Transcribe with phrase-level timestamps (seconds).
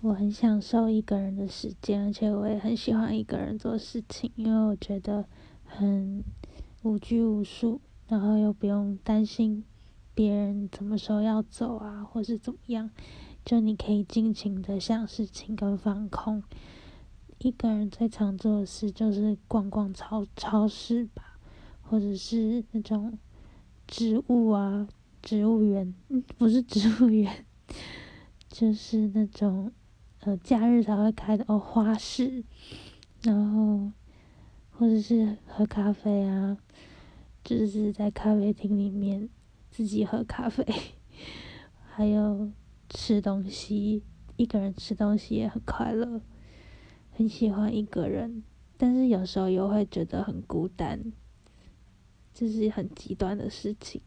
[0.00, 5.24] 我很享受一个人的时间，而且我也很喜欢一个人做事情，因为我觉得
[5.64, 6.22] 很
[6.82, 9.64] 无拘无束，然后又不用担心
[10.14, 12.88] 别人什么时候要走啊，或是怎么样，
[13.44, 16.44] 就你可以尽情的想事情跟放空。
[17.38, 21.40] 一个人最常做的事就是逛逛超超市吧，
[21.82, 23.18] 或者是那种
[23.88, 24.86] 植物啊，
[25.20, 25.92] 植物园，
[26.36, 27.44] 不是植物园，
[28.48, 29.72] 就是那种。
[30.20, 32.44] 呃，假日才会开的哦，花市，
[33.22, 33.92] 然后
[34.70, 36.58] 或者是喝咖啡啊，
[37.44, 39.28] 就是在咖啡厅里面
[39.70, 40.66] 自己喝咖啡，
[41.90, 42.50] 还有
[42.88, 44.02] 吃东西，
[44.36, 46.20] 一个人吃东西也很快乐，
[47.12, 48.42] 很喜欢一个人，
[48.76, 51.12] 但是有时候又会觉得很孤单，
[52.34, 54.02] 这是很极端的事情。